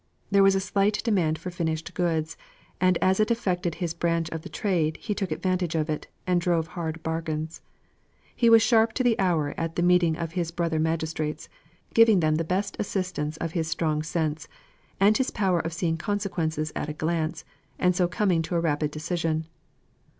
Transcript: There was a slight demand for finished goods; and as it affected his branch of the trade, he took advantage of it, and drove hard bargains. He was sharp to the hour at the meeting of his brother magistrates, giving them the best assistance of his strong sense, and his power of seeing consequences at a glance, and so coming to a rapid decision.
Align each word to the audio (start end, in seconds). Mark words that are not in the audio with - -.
There 0.31 0.41
was 0.41 0.55
a 0.55 0.59
slight 0.59 0.99
demand 1.03 1.37
for 1.37 1.51
finished 1.51 1.93
goods; 1.93 2.35
and 2.79 2.97
as 3.03 3.19
it 3.19 3.29
affected 3.29 3.75
his 3.75 3.93
branch 3.93 4.31
of 4.31 4.41
the 4.41 4.49
trade, 4.49 4.97
he 4.97 5.13
took 5.13 5.29
advantage 5.29 5.75
of 5.75 5.91
it, 5.91 6.07
and 6.25 6.41
drove 6.41 6.69
hard 6.69 7.03
bargains. 7.03 7.61
He 8.35 8.49
was 8.49 8.63
sharp 8.63 8.93
to 8.93 9.03
the 9.03 9.19
hour 9.19 9.53
at 9.59 9.75
the 9.75 9.83
meeting 9.83 10.17
of 10.17 10.31
his 10.31 10.49
brother 10.49 10.79
magistrates, 10.79 11.49
giving 11.93 12.19
them 12.19 12.37
the 12.37 12.43
best 12.43 12.75
assistance 12.79 13.37
of 13.37 13.51
his 13.51 13.67
strong 13.69 14.01
sense, 14.01 14.47
and 14.99 15.15
his 15.15 15.29
power 15.29 15.59
of 15.59 15.71
seeing 15.71 15.97
consequences 15.97 16.71
at 16.75 16.89
a 16.89 16.93
glance, 16.93 17.45
and 17.77 17.95
so 17.95 18.07
coming 18.07 18.41
to 18.41 18.55
a 18.55 18.59
rapid 18.59 18.89
decision. 18.89 19.45